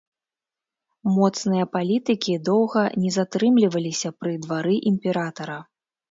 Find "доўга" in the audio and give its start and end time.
2.47-2.85